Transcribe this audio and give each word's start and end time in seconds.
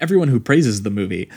everyone 0.00 0.28
who 0.28 0.40
praises 0.40 0.82
the 0.82 0.90
movie, 0.90 1.28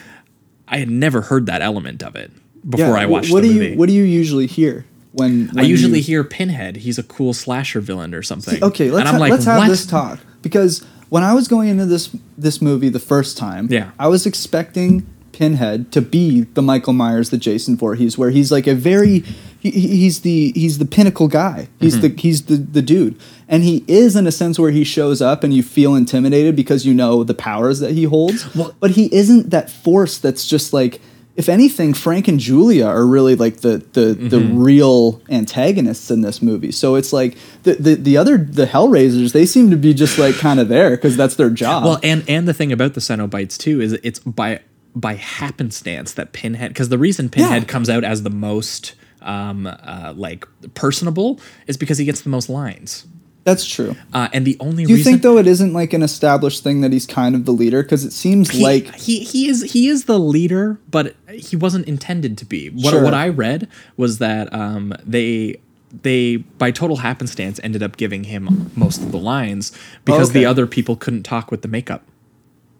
I 0.67 0.77
had 0.77 0.89
never 0.89 1.21
heard 1.21 1.45
that 1.47 1.61
element 1.61 2.03
of 2.03 2.15
it 2.15 2.31
before 2.69 2.97
I 2.97 3.05
watched 3.05 3.31
what 3.31 3.41
the 3.41 3.49
do 3.49 3.53
movie. 3.53 3.69
you 3.71 3.77
what 3.77 3.87
do 3.87 3.93
you 3.93 4.03
usually 4.03 4.47
hear 4.47 4.85
when, 5.11 5.51
I 5.57 5.63
usually 5.63 5.99
you- 5.99 6.03
hear 6.03 6.23
Pinhead. 6.23 6.77
He's 6.77 6.97
a 6.99 7.03
cool 7.03 7.33
slasher 7.33 7.81
villain 7.81 8.13
or 8.13 8.21
something. 8.21 8.63
Okay, 8.63 8.91
let's 8.91 8.99
and 9.01 9.07
I'm 9.09 9.15
ha- 9.15 9.19
like, 9.19 9.31
let's 9.31 9.45
have 9.45 9.67
this 9.67 9.85
talk 9.85 10.19
because 10.41 10.85
when 11.09 11.23
I 11.23 11.33
was 11.33 11.47
going 11.47 11.69
into 11.69 11.85
this 11.85 12.09
this 12.37 12.61
movie 12.61 12.89
the 12.89 12.99
first 12.99 13.37
time, 13.37 13.67
Yeah. 13.71 13.91
I 13.97 14.07
was 14.07 14.25
expecting 14.25 15.05
Pinhead 15.31 15.91
to 15.93 16.01
be 16.01 16.41
the 16.41 16.61
Michael 16.61 16.93
Myers 16.93 17.29
the 17.29 17.37
Jason 17.37 17.75
Voorhees, 17.77 18.17
where 18.17 18.29
he's 18.29 18.51
like 18.51 18.67
a 18.67 18.75
very 18.75 19.23
he, 19.59 19.71
he- 19.71 19.87
he's 19.97 20.21
the 20.21 20.51
he's 20.55 20.77
the 20.77 20.85
pinnacle 20.85 21.27
guy. 21.27 21.67
He's 21.79 21.93
Mm-hmm. 21.97 22.15
the 22.15 22.21
he's 22.21 22.43
the 22.45 22.55
the 22.55 22.81
dude, 22.81 23.19
and 23.47 23.63
he 23.63 23.83
is 23.87 24.15
in 24.15 24.25
a 24.27 24.31
sense 24.31 24.57
where 24.59 24.71
he 24.71 24.83
shows 24.83 25.21
up 25.21 25.43
and 25.43 25.53
you 25.53 25.63
feel 25.63 25.95
intimidated 25.95 26.55
because 26.55 26.85
you 26.85 26.93
know 26.93 27.23
the 27.23 27.33
powers 27.33 27.79
that 27.79 27.91
he 27.91 28.03
holds. 28.03 28.53
Well- 28.55 28.73
but 28.79 28.91
he 28.91 29.13
isn't 29.13 29.49
that 29.51 29.69
force 29.69 30.17
that's 30.17 30.47
just 30.47 30.73
like. 30.73 31.01
If 31.35 31.47
anything, 31.47 31.93
Frank 31.93 32.27
and 32.27 32.37
Julia 32.37 32.85
are 32.85 33.05
really 33.05 33.33
like 33.37 33.61
the 33.61 33.77
the, 33.93 34.13
the 34.13 34.39
Mm-hmm. 34.39 34.59
real 34.61 35.21
antagonists 35.29 36.11
in 36.11 36.19
this 36.19 36.41
movie. 36.41 36.73
So 36.73 36.95
it's 36.95 37.13
like 37.13 37.37
the, 37.63 37.75
the 37.75 37.95
the 37.95 38.17
other 38.17 38.37
the 38.37 38.65
Hellraisers, 38.65 39.31
they 39.31 39.45
seem 39.45 39.69
to 39.71 39.77
be 39.77 39.93
just 39.93 40.19
like 40.19 40.35
kind 40.35 40.59
of 40.59 40.67
there 40.67 40.89
because 40.91 41.15
that's 41.15 41.35
their 41.35 41.49
job. 41.49 41.85
Well, 41.85 41.99
and 42.03 42.25
and 42.27 42.45
the 42.45 42.53
thing 42.53 42.73
about 42.73 42.93
the 42.93 42.99
Cenobites 42.99 43.57
too 43.57 43.79
is 43.79 43.93
it's 44.03 44.19
by 44.19 44.59
by 44.93 45.13
happenstance 45.13 46.13
that 46.15 46.33
Pinhead 46.33 46.71
because 46.71 46.89
the 46.89 46.97
reason 46.97 47.29
Pinhead 47.29 47.63
Yeah. 47.63 47.67
comes 47.69 47.89
out 47.89 48.03
as 48.03 48.23
the 48.23 48.29
most 48.29 48.95
um 49.21 49.67
uh, 49.67 50.13
like 50.15 50.45
personable 50.73 51.39
is 51.67 51.77
because 51.77 51.97
he 51.97 52.05
gets 52.05 52.21
the 52.21 52.29
most 52.29 52.49
lines. 52.49 53.05
that's 53.45 53.65
true. 53.65 53.95
Uh, 54.13 54.27
and 54.33 54.45
the 54.45 54.55
only 54.59 54.83
you 54.83 54.95
reason 54.95 55.13
think 55.13 55.23
though 55.23 55.37
it 55.37 55.47
isn't 55.47 55.73
like 55.73 55.93
an 55.93 56.03
established 56.03 56.63
thing 56.63 56.81
that 56.81 56.91
he's 56.93 57.07
kind 57.07 57.33
of 57.35 57.45
the 57.45 57.51
leader? 57.53 57.81
Because 57.81 58.03
it 58.05 58.13
seems 58.13 58.51
he, 58.51 58.61
like 58.63 58.93
he 58.95 59.19
he 59.23 59.47
is 59.49 59.71
he 59.73 59.87
is 59.87 60.05
the 60.05 60.19
leader, 60.19 60.77
but 60.91 61.15
he 61.31 61.55
wasn't 61.55 61.87
intended 61.87 62.37
to 62.37 62.45
be. 62.45 62.69
What 62.69 62.91
Sure. 62.91 63.03
what 63.03 63.13
I 63.13 63.29
read 63.29 63.67
was 63.97 64.19
that 64.19 64.53
um 64.53 64.93
they 65.05 65.55
they 66.03 66.37
by 66.61 66.69
total 66.69 66.97
happenstance 66.97 67.59
ended 67.63 67.81
up 67.81 67.97
giving 67.97 68.25
him 68.25 68.69
most 68.75 69.01
of 69.01 69.11
the 69.11 69.17
lines 69.17 69.71
because 70.05 70.29
Okay. 70.29 70.39
the 70.41 70.45
other 70.45 70.67
people 70.67 70.95
couldn't 70.95 71.23
talk 71.23 71.49
with 71.49 71.63
the 71.63 71.67
makeup. 71.67 72.03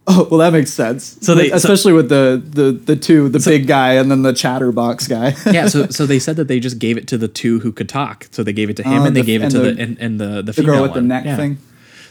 oh 0.12 0.28
well 0.30 0.40
that 0.40 0.52
makes 0.54 0.72
sense. 0.74 1.18
So 1.22 1.36
they- 1.36 1.50
so- 1.50 1.56
especially 1.56 1.94
with 1.94 2.10
the 2.10 2.42
the 2.44 2.72
the 2.72 2.96
two 2.96 3.30
the 3.30 3.40
big 3.40 3.68
guy 3.68 3.94
and 3.94 4.10
then 4.10 4.24
the 4.24 4.34
chatterbox 4.34 5.08
guy. 5.08 5.36
yeah, 5.52 5.68
so 5.68 5.88
so 5.98 6.06
they 6.06 6.20
said 6.20 6.36
that 6.38 6.48
they 6.48 6.60
just 6.60 6.80
gave 6.80 6.98
it 6.98 7.08
to 7.10 7.18
the 7.18 7.28
two 7.28 7.60
who 7.60 7.72
could 7.72 7.88
talk. 7.90 8.28
So 8.32 8.44
they 8.44 8.54
gave 8.54 8.70
it 8.70 8.78
to 8.78 8.84
him 8.84 9.02
Oh, 9.02 9.06
and 9.06 9.16
they 9.16 9.22
the- 9.22 9.26
gave 9.28 9.44
it 9.44 9.52
to 9.52 9.60
the, 9.60 9.72
the- 9.74 9.82
and, 9.82 9.98
and 10.00 10.20
the 10.20 10.26
the, 10.28 10.42
the 10.44 10.54
female 10.54 10.74
girl 10.74 10.82
with 10.84 10.94
the 10.94 11.02
neck 11.02 11.26
Yeah. 11.26 11.36
thing. 11.38 11.58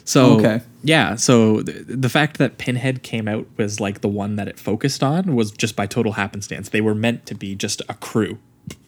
So 0.05 0.39
Okay. 0.39 0.63
yeah, 0.83 1.17
so 1.17 1.61
the, 1.61 1.73
the 1.73 2.09
fact 2.09 2.39
that 2.39 2.57
Pinhead 2.57 3.03
came 3.03 3.29
out 3.29 3.47
was 3.59 3.79
like 3.79 4.01
the 4.01 4.09
one 4.09 4.37
that 4.37 4.49
it 4.49 4.59
focused 4.59 5.03
on 5.03 5.35
was 5.35 5.51
just 5.51 5.77
by 5.77 5.87
total 5.87 6.13
happenstance. 6.13 6.71
They 6.71 6.81
were 6.81 6.95
meant 6.95 7.27
to 7.27 7.35
be 7.35 7.55
just 7.55 7.83
a 7.91 7.95
crew. 7.95 8.39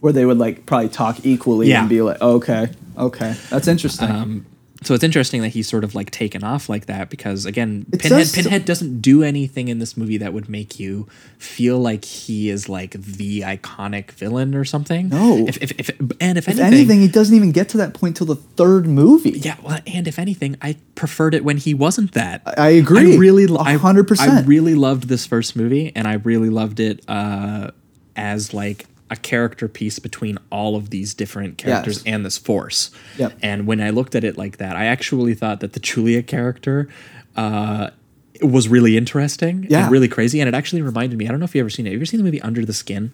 Where 0.00 0.12
they 0.14 0.24
would 0.24 0.38
like 0.38 0.64
probably 0.64 0.88
talk 0.88 1.24
equally 1.26 1.68
Yeah. 1.68 1.80
and 1.80 1.88
be 1.90 2.00
like, 2.00 2.20
okay, 2.22 2.70
okay, 2.96 3.34
that's 3.50 3.68
interesting. 3.68 4.10
Um, 4.10 4.46
so 4.82 4.94
it's 4.94 5.04
interesting 5.04 5.42
that 5.42 5.48
he's 5.48 5.68
sort 5.68 5.84
of 5.84 5.94
like 5.94 6.10
taken 6.10 6.42
off 6.42 6.68
like 6.68 6.86
that 6.86 7.10
because 7.10 7.44
again, 7.44 7.84
It 7.92 8.00
Pinhead 8.00 8.20
does- 8.20 8.32
Pinhead 8.32 8.64
doesn't 8.64 9.00
do 9.00 9.22
anything 9.22 9.68
in 9.68 9.78
this 9.78 9.96
movie 9.96 10.16
that 10.18 10.32
would 10.32 10.48
make 10.48 10.80
you 10.80 11.06
feel 11.38 11.78
like 11.78 12.04
he 12.04 12.48
is 12.48 12.68
like 12.68 12.92
the 12.92 13.42
iconic 13.42 14.10
villain 14.12 14.54
or 14.54 14.64
something. 14.64 15.10
No. 15.10 15.44
If, 15.46 15.58
if, 15.62 15.72
if 15.78 15.90
and 16.20 16.38
if, 16.38 16.48
if 16.48 16.58
anything, 16.58 16.64
anything, 16.64 17.00
he 17.00 17.08
doesn't 17.08 17.34
even 17.36 17.52
get 17.52 17.68
to 17.70 17.76
that 17.78 17.92
point 17.94 18.16
till 18.16 18.26
the 18.26 18.36
third 18.36 18.86
movie. 18.86 19.30
Yeah, 19.38 19.56
well, 19.62 19.80
and 19.86 20.08
if 20.08 20.18
anything, 20.18 20.56
I 20.62 20.76
preferred 20.94 21.34
it 21.34 21.44
when 21.44 21.58
he 21.58 21.74
wasn't 21.74 22.12
that. 22.12 22.42
I 22.58 22.70
agree. 22.70 23.14
I 23.14 23.18
really, 23.18 23.46
I- 23.58 23.74
hundred 23.74 24.08
percent. 24.08 24.30
I 24.32 24.48
really 24.48 24.74
loved 24.74 25.08
this 25.08 25.26
first 25.26 25.56
movie, 25.56 25.92
and 25.94 26.08
I 26.08 26.14
really 26.14 26.48
loved 26.50 26.80
it 26.80 27.04
uh, 27.08 27.70
as 28.16 28.54
like 28.54 28.86
a 29.10 29.16
character 29.16 29.66
piece 29.68 29.98
between 29.98 30.38
all 30.50 30.76
of 30.76 30.90
these 30.90 31.14
different 31.14 31.58
characters 31.58 31.96
Yes. 32.04 32.14
and 32.14 32.24
this 32.24 32.38
force. 32.38 32.90
Yep. 33.18 33.32
And 33.42 33.66
when 33.66 33.80
I 33.80 33.90
looked 33.90 34.14
at 34.14 34.22
it 34.24 34.38
like 34.38 34.58
that, 34.58 34.76
I 34.76 34.86
actually 34.86 35.34
thought 35.34 35.60
that 35.60 35.72
the 35.72 35.80
Julia 35.80 36.22
character. 36.22 36.88
Uh, 37.36 37.90
was 38.42 38.68
really 38.68 38.96
interesting 38.96 39.66
Yeah. 39.68 39.82
and 39.82 39.92
really 39.92 40.08
crazy, 40.08 40.40
and 40.40 40.48
it 40.48 40.54
actually 40.54 40.80
reminded 40.80 41.18
me. 41.18 41.26
I 41.26 41.30
don't 41.30 41.40
know 41.40 41.44
if 41.44 41.54
you've 41.54 41.62
ever 41.64 41.68
seen 41.68 41.84
it. 41.86 41.90
Have 41.90 41.94
you 41.94 41.98
ever 41.98 42.06
seen 42.06 42.18
the 42.18 42.24
movie 42.24 42.40
Under 42.40 42.64
the 42.64 42.72
Skin? 42.72 43.12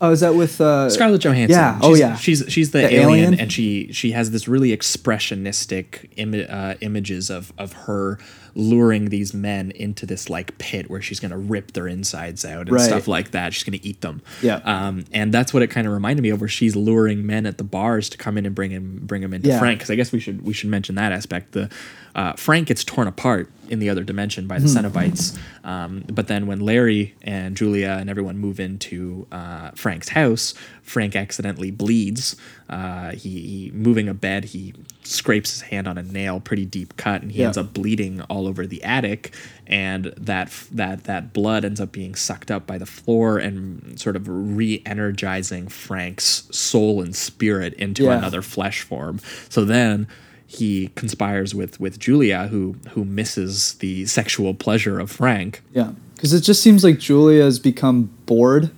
Oh, 0.00 0.10
is 0.10 0.18
that 0.18 0.34
with 0.34 0.60
uh, 0.60 0.90
Scarlett 0.90 1.20
Johansson. 1.22 1.56
Yeah. 1.56 1.78
Oh, 1.80 1.90
She's- 1.94 2.00
yeah. 2.00 2.16
She's 2.16 2.44
she's 2.48 2.70
the, 2.72 2.78
The 2.80 2.92
alien, 2.94 3.08
alien? 3.26 3.34
and 3.40 3.52
she 3.52 3.92
she 3.92 4.10
has 4.10 4.32
this 4.32 4.48
really 4.48 4.76
expressionistic 4.76 6.08
Im- 6.16 6.46
uh, 6.48 6.74
images 6.80 7.30
of 7.30 7.52
of 7.56 7.72
her 7.72 8.18
luring 8.54 9.06
these 9.10 9.32
men 9.34 9.70
into 9.72 10.04
this 10.06 10.28
like 10.30 10.56
pit 10.58 10.90
where 10.90 11.00
she's 11.00 11.20
gonna 11.20 11.38
rip 11.38 11.72
their 11.72 11.86
insides 11.88 12.44
out 12.44 12.62
and 12.62 12.72
Right. 12.72 12.82
stuff 12.86 13.08
like 13.08 13.30
that. 13.32 13.54
She's 13.54 13.64
gonna 13.64 13.78
eat 13.82 14.00
them. 14.00 14.20
Yeah. 14.42 14.56
Um, 14.64 15.04
and 15.12 15.32
that's 15.32 15.54
what 15.54 15.62
it 15.62 15.68
kind 15.68 15.86
of 15.86 15.92
reminded 15.92 16.22
me 16.22 16.30
of, 16.30 16.40
where 16.40 16.48
she's 16.48 16.76
luring 16.76 17.26
men 17.26 17.46
at 17.46 17.58
the 17.58 17.64
bars 17.64 18.08
to 18.10 18.18
come 18.18 18.36
in 18.38 18.46
and 18.46 18.54
bring 18.54 18.70
him 18.70 19.00
bring 19.04 19.22
him 19.22 19.32
into 19.32 19.48
Yeah. 19.48 19.58
Frank. 19.58 19.78
Because 19.78 19.90
I 19.90 19.94
guess 19.94 20.12
we 20.12 20.20
should 20.20 20.42
we 20.42 20.52
should 20.52 20.68
mention 20.70 20.94
that 20.96 21.12
aspect. 21.12 21.52
The 21.52 21.70
uh, 22.14 22.34
Frank 22.34 22.68
gets 22.68 22.84
torn 22.84 23.08
apart 23.08 23.50
in 23.70 23.78
the 23.78 23.88
other 23.88 24.04
dimension 24.04 24.46
by 24.46 24.58
the 24.58 24.68
Hmm. 24.68 24.76
Cenobites. 24.86 25.38
Um, 25.64 26.04
but 26.12 26.26
then 26.28 26.46
when 26.46 26.60
Larry 26.60 27.14
and 27.22 27.56
Julia 27.56 27.96
and 27.98 28.10
everyone 28.10 28.36
move 28.36 28.60
into 28.60 29.26
uh, 29.32 29.70
Frank's 29.74 30.10
house, 30.10 30.52
Frank 30.82 31.16
accidentally 31.16 31.70
bleeds. 31.70 32.36
Uh, 32.68 33.12
he, 33.12 33.28
he 33.40 33.70
moving 33.74 34.08
a 34.08 34.14
bed, 34.14 34.44
he 34.46 34.74
scrapes 35.04 35.52
his 35.52 35.60
hand 35.62 35.86
on 35.88 35.96
a 35.96 36.02
nail, 36.02 36.38
pretty 36.40 36.66
deep 36.66 36.96
cut, 36.98 37.22
and 37.22 37.32
he 37.32 37.40
Yeah. 37.40 37.46
ends 37.46 37.56
up 37.56 37.72
bleeding 37.72 38.20
all 38.22 38.41
over 38.46 38.66
the 38.66 38.82
attic. 38.82 39.34
And 39.66 40.06
that 40.16 40.50
that 40.72 41.04
that 41.04 41.32
blood 41.32 41.64
ends 41.64 41.80
up 41.80 41.92
being 41.92 42.14
sucked 42.14 42.50
up 42.50 42.66
by 42.66 42.78
the 42.78 42.86
floor 42.86 43.38
and 43.38 43.98
sort 43.98 44.16
of 44.16 44.26
re-energizing 44.28 45.68
Frank's 45.68 46.48
soul 46.50 47.00
and 47.02 47.14
spirit 47.14 47.74
into 47.74 48.04
Yeah. 48.04 48.18
another 48.18 48.42
flesh 48.42 48.82
form. 48.82 49.20
So 49.48 49.64
then 49.64 50.06
he 50.46 50.90
conspires 50.96 51.54
with 51.54 51.80
with 51.80 51.98
Julia, 51.98 52.48
who 52.48 52.76
who 52.90 53.04
misses 53.04 53.74
the 53.74 54.04
sexual 54.06 54.52
pleasure 54.54 54.98
of 55.00 55.10
Frank. 55.10 55.62
Yeah, 55.72 55.92
because 56.14 56.32
it 56.34 56.42
just 56.42 56.62
seems 56.62 56.84
like 56.84 56.98
Julia 56.98 57.42
has 57.44 57.58
become 57.58 58.10
bored 58.26 58.70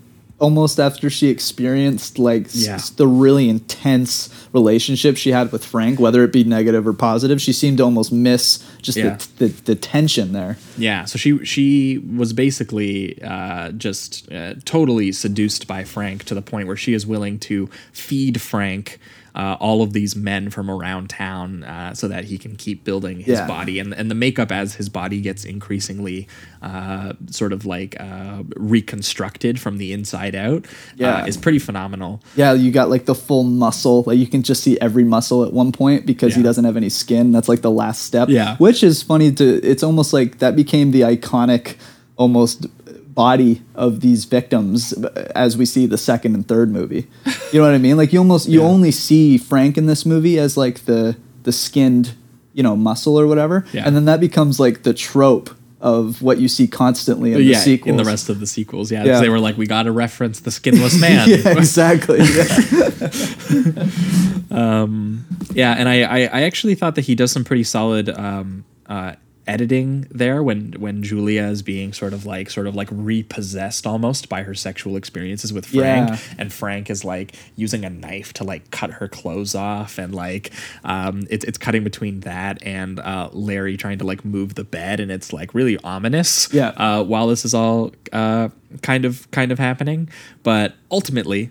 almost 0.44 0.78
after 0.78 1.08
she 1.10 1.28
experienced 1.28 2.18
like 2.18 2.44
s- 2.46 2.90
the 2.90 3.06
really 3.06 3.48
intense 3.48 4.28
relationship 4.52 5.16
she 5.16 5.30
had 5.32 5.50
with 5.52 5.64
Frank, 5.64 5.98
whether 5.98 6.22
it 6.22 6.32
be 6.32 6.44
negative 6.44 6.86
or 6.86 6.92
positive. 6.92 7.40
She 7.40 7.52
seemed 7.52 7.78
to 7.78 7.84
almost 7.84 8.12
miss 8.12 8.58
just 8.82 8.98
Yeah. 8.98 9.16
the, 9.38 9.46
the 9.46 9.48
the 9.70 9.74
tension 9.74 10.32
there. 10.32 10.56
Yeah, 10.78 11.06
so 11.06 11.18
she 11.18 11.30
she 11.44 11.98
was 12.20 12.32
basically 12.32 13.20
uh, 13.22 13.72
just 13.86 14.30
uh, 14.32 14.54
totally 14.64 15.12
seduced 15.12 15.66
by 15.66 15.84
Frank 15.84 16.24
to 16.24 16.34
the 16.34 16.42
point 16.42 16.66
where 16.68 16.76
she 16.84 16.92
is 16.94 17.06
willing 17.06 17.38
to 17.48 17.68
feed 17.92 18.40
Frank 18.40 18.98
uh, 19.34 19.56
all 19.60 19.82
of 19.82 19.92
these 19.92 20.14
men 20.14 20.48
from 20.50 20.70
around 20.70 21.10
town 21.10 21.64
uh, 21.64 21.92
so 21.92 22.06
that 22.08 22.24
he 22.24 22.38
can 22.38 22.54
keep 22.56 22.84
building 22.84 23.18
his 23.18 23.38
Yeah. 23.38 23.46
body 23.48 23.78
and 23.80 23.92
and 23.92 24.10
the 24.10 24.14
makeup 24.14 24.52
as 24.52 24.74
his 24.74 24.88
body 24.88 25.20
gets 25.20 25.44
increasingly 25.44 26.28
uh, 26.62 27.12
sort 27.30 27.52
of 27.52 27.66
like 27.66 27.96
uh, 28.00 28.42
reconstructed 28.56 29.60
from 29.60 29.78
the 29.78 29.92
inside 29.92 30.34
out 30.34 30.66
Yeah. 30.96 31.22
uh, 31.22 31.26
is 31.26 31.36
pretty 31.36 31.58
phenomenal. 31.58 32.22
Yeah, 32.36 32.52
you 32.52 32.70
got 32.70 32.90
like 32.90 33.06
the 33.06 33.14
full 33.14 33.44
muscle. 33.44 34.04
Like 34.06 34.18
you 34.18 34.26
can 34.26 34.42
just 34.42 34.62
see 34.62 34.78
every 34.80 35.04
muscle 35.04 35.44
at 35.44 35.52
one 35.52 35.72
point 35.72 36.06
because 36.06 36.34
he 36.34 36.42
doesn't 36.42 36.64
have 36.64 36.76
any 36.76 36.88
skin. 36.88 37.32
That's 37.32 37.48
like 37.48 37.62
the 37.62 37.70
last 37.70 38.02
step. 38.02 38.28
Yeah. 38.28 38.56
Which 38.58 38.82
is 38.82 39.02
funny 39.02 39.32
to 39.32 39.44
it's 39.62 39.82
almost 39.82 40.12
like 40.12 40.38
that 40.38 40.54
became 40.56 40.90
the 40.92 41.02
iconic 41.02 41.76
almost 42.16 42.66
body 43.14 43.62
of 43.74 44.00
these 44.00 44.24
victims 44.24 44.92
as 45.34 45.56
we 45.56 45.64
see 45.64 45.86
the 45.86 45.98
second 45.98 46.34
and 46.34 46.46
third 46.48 46.70
movie. 46.72 47.06
You 47.52 47.60
know 47.60 47.66
what 47.66 47.74
I 47.74 47.78
mean? 47.78 47.96
Like 47.96 48.12
you 48.12 48.18
almost 48.18 48.48
you 48.48 48.60
Yeah. 48.60 48.66
only 48.66 48.90
see 48.90 49.38
Frank 49.38 49.76
in 49.78 49.86
this 49.86 50.04
movie 50.04 50.38
as 50.38 50.56
like 50.56 50.84
the 50.86 51.16
the 51.44 51.52
skinned, 51.52 52.14
you 52.54 52.62
know, 52.62 52.74
muscle 52.76 53.18
or 53.18 53.26
whatever. 53.26 53.64
Yeah. 53.72 53.84
And 53.86 53.94
then 53.94 54.04
that 54.06 54.18
becomes 54.20 54.58
like 54.58 54.82
the 54.82 54.94
trope 54.94 55.50
of 55.80 56.22
what 56.22 56.38
you 56.38 56.48
see 56.48 56.66
constantly 56.66 57.32
in 57.32 57.36
the 57.38 57.44
yeah, 57.44 57.58
sequels. 57.58 57.90
in 57.90 57.96
the 57.98 58.04
rest 58.04 58.30
of 58.30 58.40
the 58.40 58.46
sequels, 58.46 58.90
yeah, 58.90 59.04
Yeah. 59.04 59.20
they 59.20 59.28
were 59.28 59.38
like, 59.38 59.58
we 59.58 59.66
got 59.66 59.82
to 59.82 59.92
reference 59.92 60.40
the 60.40 60.50
skinless 60.50 60.98
man. 60.98 61.28
yeah, 61.28 61.50
exactly. 61.58 62.20
Yeah. 62.20 63.84
Yeah, 65.54 65.74
and 65.78 65.88
I, 65.88 66.02
I, 66.02 66.18
I 66.22 66.42
actually 66.42 66.74
thought 66.74 66.96
that 66.96 67.02
he 67.04 67.14
does 67.14 67.30
some 67.30 67.44
pretty 67.44 67.62
solid 67.64 68.08
um, 68.08 68.64
uh, 68.86 69.12
editing 69.46 70.06
there 70.10 70.42
when 70.42 70.72
when 70.78 71.02
Julia 71.02 71.42
is 71.44 71.62
being 71.62 71.92
sort 71.92 72.12
of 72.12 72.24
like 72.24 72.48
sort 72.50 72.66
of 72.66 72.74
like 72.74 72.88
repossessed 72.90 73.86
almost 73.86 74.28
by 74.28 74.42
her 74.42 74.54
sexual 74.54 74.96
experiences 74.96 75.52
with 75.52 75.66
Frank, 75.66 76.08
Yeah. 76.10 76.18
and 76.38 76.52
Frank 76.52 76.88
is 76.90 77.04
like 77.04 77.34
using 77.56 77.84
a 77.84 77.90
knife 77.90 78.32
to 78.34 78.44
like 78.44 78.70
cut 78.70 78.90
her 78.92 79.08
clothes 79.08 79.54
off, 79.54 79.98
and 79.98 80.14
like 80.14 80.50
um, 80.84 81.26
it's 81.30 81.44
it's 81.44 81.58
cutting 81.58 81.84
between 81.84 82.20
that 82.20 82.62
and 82.62 83.00
uh, 83.00 83.28
Larry 83.32 83.76
trying 83.76 83.98
to 83.98 84.04
like 84.04 84.24
move 84.24 84.54
the 84.54 84.64
bed, 84.64 85.00
and 85.00 85.10
it's 85.10 85.32
like 85.32 85.54
really 85.54 85.78
ominous. 85.84 86.48
Yeah. 86.52 86.68
Uh, 86.76 87.02
while 87.04 87.26
this 87.26 87.44
is 87.44 87.54
all 87.54 87.92
uh, 88.12 88.48
kind 88.82 89.04
of 89.04 89.30
kind 89.30 89.52
of 89.52 89.58
happening, 89.58 90.08
but 90.42 90.74
ultimately 90.90 91.50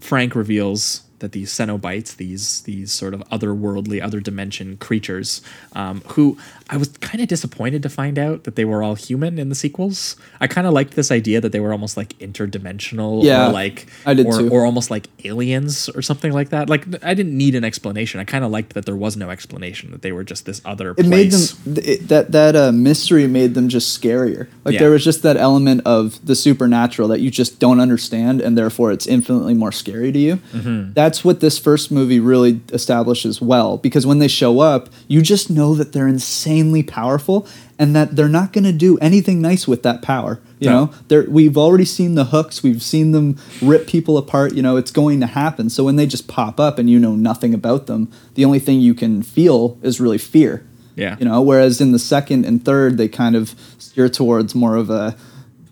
Frank 0.00 0.34
reveals 0.34 1.02
that 1.20 1.32
these 1.32 1.50
Cenobites, 1.52 2.16
these 2.16 2.60
these 2.62 2.92
sort 2.92 3.14
of 3.14 3.20
otherworldly, 3.30 4.02
other 4.02 4.20
dimension 4.20 4.76
creatures, 4.76 5.42
um, 5.74 6.00
who 6.08 6.36
I 6.68 6.76
was 6.76 6.88
kind 7.00 7.20
of 7.22 7.28
disappointed 7.28 7.82
to 7.84 7.88
find 7.88 8.18
out 8.18 8.44
that 8.44 8.56
they 8.56 8.64
were 8.64 8.82
all 8.82 8.94
human 8.96 9.38
in 9.38 9.48
the 9.48 9.54
sequels. 9.54 10.16
I 10.40 10.46
kind 10.46 10.66
of 10.66 10.72
liked 10.72 10.94
this 10.96 11.10
idea 11.10 11.40
that 11.40 11.52
they 11.52 11.60
were 11.60 11.72
almost 11.72 11.96
like 11.96 12.10
interdimensional 12.18 13.22
Yeah, 13.24 13.48
or 13.48 13.52
like 13.52 13.86
I 14.04 14.14
did 14.14 14.26
or, 14.26 14.38
too. 14.38 14.48
or 14.50 14.64
almost 14.64 14.90
like 14.90 15.08
aliens 15.24 15.88
or 15.90 16.02
something 16.02 16.32
like 16.32 16.50
that. 16.50 16.68
Like 16.68 16.84
I 17.04 17.14
didn't 17.14 17.36
need 17.36 17.54
an 17.54 17.64
explanation. 17.64 18.20
I 18.20 18.24
kind 18.24 18.44
of 18.44 18.50
liked 18.50 18.74
that 18.74 18.86
there 18.86 18.96
was 18.96 19.16
no 19.16 19.30
explanation 19.30 19.90
that 19.92 20.02
they 20.02 20.12
were 20.12 20.24
just 20.24 20.46
this 20.46 20.60
other 20.64 20.90
it 20.92 20.96
place. 21.06 21.08
made 21.08 21.32
them 21.32 21.84
it, 21.84 22.08
that 22.08 22.32
that 22.32 22.56
uh, 22.56 22.72
mystery 22.72 23.26
made 23.26 23.54
them 23.54 23.68
just 23.68 24.00
scarier. 24.00 24.48
Like 24.64 24.74
Yeah. 24.74 24.80
there 24.80 24.90
was 24.90 25.04
just 25.04 25.22
that 25.22 25.36
element 25.36 25.82
of 25.84 26.24
the 26.24 26.34
supernatural 26.36 27.08
that 27.08 27.20
you 27.20 27.30
just 27.30 27.58
don't 27.58 27.80
understand, 27.80 28.40
and 28.40 28.56
therefore 28.58 28.92
it's 28.92 29.06
infinitely 29.06 29.54
more 29.54 29.72
scary 29.72 30.12
to 30.12 30.18
you. 30.18 30.36
Mm-hmm. 30.52 30.92
That's 30.92 31.15
what 31.24 31.40
this 31.40 31.58
first 31.58 31.90
movie 31.90 32.20
really 32.20 32.60
establishes 32.72 33.40
well, 33.40 33.76
because 33.78 34.06
when 34.06 34.18
they 34.18 34.28
show 34.28 34.60
up, 34.60 34.88
you 35.08 35.22
just 35.22 35.50
know 35.50 35.74
that 35.74 35.92
they're 35.92 36.08
insanely 36.08 36.82
powerful, 36.82 37.46
and 37.78 37.94
that 37.94 38.16
they're 38.16 38.28
not 38.28 38.52
going 38.52 38.64
to 38.64 38.72
do 38.72 38.96
anything 38.98 39.40
nice 39.42 39.68
with 39.68 39.82
that 39.82 40.00
power. 40.02 40.40
You 40.58 40.70
No. 40.70 40.84
know, 40.86 40.94
they're, 41.08 41.24
we've 41.28 41.56
already 41.58 41.84
seen 41.84 42.14
the 42.14 42.24
hooks, 42.24 42.62
we've 42.62 42.82
seen 42.82 43.12
them 43.12 43.36
rip 43.60 43.86
people 43.86 44.16
apart. 44.16 44.54
You 44.54 44.62
know, 44.62 44.76
it's 44.76 44.90
going 44.90 45.20
to 45.20 45.26
happen. 45.26 45.68
So 45.68 45.84
when 45.84 45.96
they 45.96 46.06
just 46.06 46.26
pop 46.26 46.58
up 46.58 46.78
and 46.78 46.88
you 46.88 46.98
know 46.98 47.14
nothing 47.14 47.52
about 47.52 47.86
them, 47.86 48.10
the 48.34 48.44
only 48.44 48.58
thing 48.58 48.80
you 48.80 48.94
can 48.94 49.22
feel 49.22 49.78
is 49.82 50.00
really 50.00 50.18
fear. 50.18 50.66
Yeah. 50.94 51.16
You 51.18 51.26
know, 51.26 51.42
whereas 51.42 51.80
in 51.82 51.92
the 51.92 51.98
second 51.98 52.46
and 52.46 52.64
third, 52.64 52.96
they 52.96 53.08
kind 53.08 53.36
of 53.36 53.54
steer 53.76 54.08
towards 54.08 54.54
more 54.54 54.76
of 54.76 54.88
a 54.88 55.14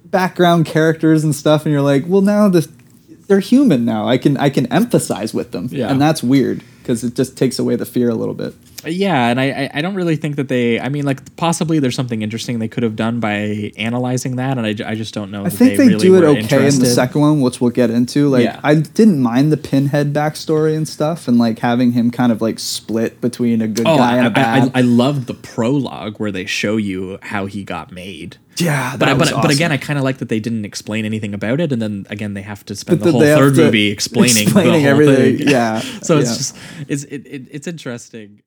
background 0.05 0.67
characters 0.67 1.25
and 1.25 1.35
stuff, 1.35 1.65
and 1.65 1.73
you're 1.73 1.81
like, 1.83 2.05
well, 2.07 2.21
now 2.21 2.49
the 2.49 2.71
they're 3.27 3.41
human 3.41 3.85
now. 3.85 4.07
I 4.09 4.19
can 4.19 4.37
I 4.37 4.51
can 4.51 4.67
emphasize 4.73 5.33
with 5.35 5.53
them, 5.53 5.69
Yeah. 5.71 5.91
and 5.91 6.01
that's 6.01 6.23
weird 6.23 6.63
because 6.83 7.03
it 7.05 7.15
just 7.15 7.37
takes 7.39 7.59
away 7.59 7.77
the 7.77 7.87
fear 7.87 8.11
a 8.11 8.15
little 8.15 8.35
bit. 8.35 8.55
Yeah, 8.87 9.29
and 9.29 9.41
I, 9.41 9.45
I- 9.45 9.71
I 9.79 9.81
don't 9.81 9.95
really 9.95 10.17
think 10.17 10.37
that 10.37 10.49
they. 10.49 10.79
I 10.79 10.91
mean, 10.91 11.07
like 11.07 11.37
possibly 11.37 11.79
there's 11.79 11.95
something 11.97 12.21
interesting 12.21 12.59
they 12.59 12.69
could 12.69 12.83
have 12.83 12.97
done 12.97 13.19
by 13.19 13.73
analyzing 13.79 14.37
that, 14.37 14.59
and 14.59 14.67
I, 14.67 14.91
I 14.91 14.95
just 14.95 15.15
don't 15.15 15.31
know. 15.31 15.47
I 15.47 15.49
think 15.49 15.79
they, 15.79 15.89
do 15.97 16.17
it 16.17 16.25
okay 16.45 16.69
in 16.69 16.79
the 16.81 16.85
second 16.87 17.23
one, 17.23 17.41
which 17.41 17.63
we'll 17.63 17.71
get 17.71 17.89
into. 17.89 18.29
Like, 18.29 18.45
Yeah. 18.45 18.61
I 18.63 18.75
didn't 18.75 19.23
mind 19.23 19.51
the 19.53 19.57
Pinhead 19.57 20.13
backstory 20.13 20.77
and 20.77 20.87
stuff, 20.87 21.27
and 21.29 21.39
like 21.39 21.61
having 21.61 21.93
him 21.93 22.11
kind 22.11 22.31
of 22.31 22.43
like 22.43 22.59
split 22.59 23.23
between 23.23 23.63
a 23.63 23.69
good 23.69 23.87
Oh, 23.89 23.97
guy 23.97 24.19
and 24.19 24.27
a 24.27 24.31
bad. 24.31 24.65
I, 24.65 24.67
I, 24.67 24.71
I 24.81 24.83
loved 24.83 25.29
the 25.29 25.35
prologue 25.35 26.19
where 26.21 26.31
they 26.31 26.45
show 26.45 26.77
you 26.77 27.19
how 27.23 27.47
he 27.47 27.65
got 27.65 27.91
made. 27.91 28.37
Yeah, 28.57 28.97
But 28.97 29.09
I- 29.09 29.13
was 29.15 29.31
but 29.33 29.43
but 29.43 29.51
again. 29.51 29.73
I 29.73 29.77
kind 29.77 29.99
of 29.99 30.05
like 30.05 30.19
that 30.19 30.29
they 30.29 30.41
didn't 30.41 30.65
explain 30.65 31.05
anything 31.05 31.35
about 31.35 31.61
it, 31.61 31.73
and 31.73 31.81
then 31.83 32.07
again 32.11 32.35
they 32.35 32.43
have 32.43 32.65
to 32.67 32.75
spend 32.77 33.01
But 33.01 33.07
the 33.07 33.13
whole 33.13 33.21
third 33.21 33.57
movie 33.57 33.89
explaining, 33.91 34.45
explaining 34.45 34.73
the 34.73 34.79
whole 34.81 34.89
everything. 34.89 35.39
thing. 35.39 35.49
Yeah, 35.49 35.79
so 36.03 36.19
it's 36.19 36.31
yeah. 36.31 36.37
just 36.37 36.57
it's 36.89 37.05
it, 37.05 37.27
it, 37.27 37.49
it's 37.51 37.67
interesting. 37.67 38.43